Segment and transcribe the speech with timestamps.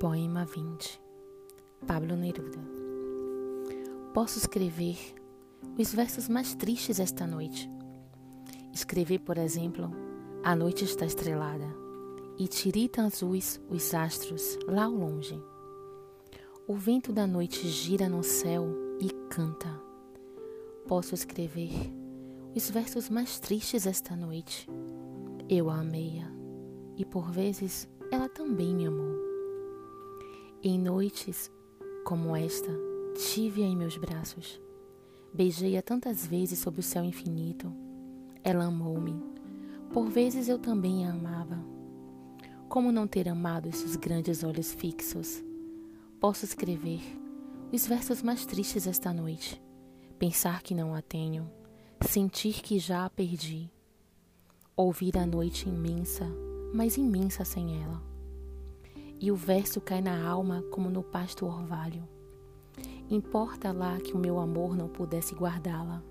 [0.00, 0.98] Poema 20
[1.86, 2.58] Pablo Neruda
[4.14, 4.96] Posso escrever
[5.78, 7.70] os versos mais tristes esta noite.
[8.72, 9.90] Escrever, por exemplo,
[10.42, 11.66] A noite está estrelada
[12.38, 15.38] e tiritam azuis os astros lá ao longe.
[16.66, 19.68] O vento da noite gira no céu e canta.
[20.88, 21.72] Posso escrever
[22.56, 24.66] os versos mais tristes esta noite.
[25.46, 26.24] Eu a amei
[26.96, 29.29] e por vezes ela também me amou.
[30.62, 31.50] Em noites
[32.04, 32.70] como esta,
[33.16, 34.60] tive-a em meus braços.
[35.32, 37.72] Beijei-a tantas vezes sob o céu infinito.
[38.44, 39.18] Ela amou-me.
[39.90, 41.64] Por vezes eu também a amava.
[42.68, 45.42] Como não ter amado esses grandes olhos fixos?
[46.20, 47.00] Posso escrever
[47.72, 49.62] os versos mais tristes esta noite.
[50.18, 51.50] Pensar que não a tenho,
[52.06, 53.70] sentir que já a perdi.
[54.76, 56.26] Ouvir a noite imensa,
[56.74, 58.09] mas imensa sem ela
[59.20, 62.02] e o verso cai na alma como no pasto orvalho.
[63.10, 66.02] Importa lá que o meu amor não pudesse guardá-la.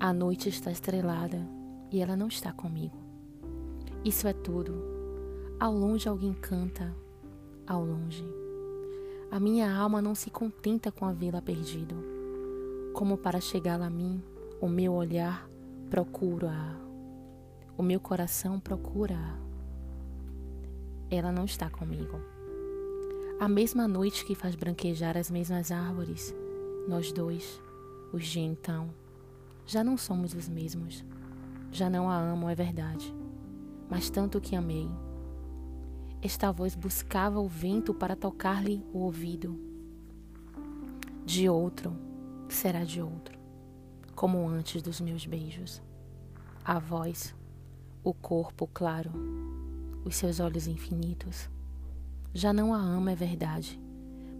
[0.00, 1.46] A noite está estrelada
[1.92, 2.96] e ela não está comigo.
[4.02, 4.74] Isso é tudo.
[5.60, 6.94] Ao longe alguém canta,
[7.66, 8.24] ao longe.
[9.30, 11.96] A minha alma não se contenta com havê-la perdido.
[12.94, 14.22] Como para chegá-la a mim,
[14.60, 15.48] o meu olhar
[15.90, 16.76] procura-a.
[17.76, 19.53] O meu coração procura-a
[21.14, 22.20] ela não está comigo.
[23.40, 26.34] A mesma noite que faz branquejar as mesmas árvores,
[26.88, 27.60] nós dois,
[28.12, 28.90] os de então,
[29.66, 31.04] já não somos os mesmos.
[31.72, 33.12] Já não a amo, é verdade,
[33.90, 34.88] mas tanto que amei.
[36.22, 39.58] Esta voz buscava o vento para tocar-lhe o ouvido.
[41.24, 41.96] De outro,
[42.48, 43.38] será de outro,
[44.14, 45.82] como antes dos meus beijos.
[46.64, 47.34] A voz,
[48.04, 49.10] o corpo claro,
[50.04, 51.48] os seus olhos infinitos.
[52.32, 53.80] Já não a ama, é verdade,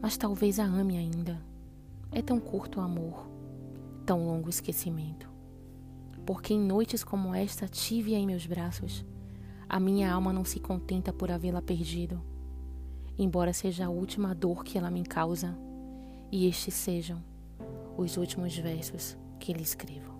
[0.00, 1.40] mas talvez a ame ainda.
[2.12, 3.26] É tão curto o amor,
[4.04, 5.28] tão longo o esquecimento.
[6.26, 9.04] Porque em noites como esta tive-a em meus braços,
[9.68, 12.22] a minha alma não se contenta por havê-la perdido,
[13.18, 15.56] embora seja a última dor que ela me causa,
[16.30, 17.22] e estes sejam
[17.96, 20.13] os últimos versos que lhe escrevo.